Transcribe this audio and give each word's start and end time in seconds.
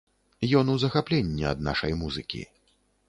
Ён 0.61 0.71
у 0.75 0.77
захапленні 0.83 1.47
ад 1.53 1.61
нашай 1.69 1.97
музыкі. 2.03 2.41